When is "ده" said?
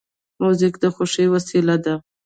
1.83-1.93